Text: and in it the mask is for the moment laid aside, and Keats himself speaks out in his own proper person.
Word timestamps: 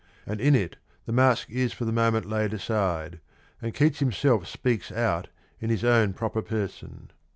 and 0.25 0.41
in 0.41 0.55
it 0.55 0.77
the 1.05 1.11
mask 1.11 1.47
is 1.51 1.73
for 1.73 1.85
the 1.85 1.91
moment 1.91 2.25
laid 2.25 2.55
aside, 2.55 3.19
and 3.61 3.75
Keats 3.75 3.99
himself 3.99 4.47
speaks 4.47 4.91
out 4.91 5.27
in 5.59 5.69
his 5.69 5.83
own 5.83 6.13
proper 6.13 6.41
person. 6.41 7.11